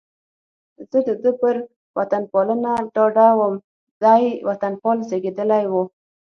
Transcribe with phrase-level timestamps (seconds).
[0.91, 1.55] زه د ده پر
[1.97, 3.55] وطنپالنه ډاډه وم،
[4.03, 5.73] دی وطنپال زېږېدلی و.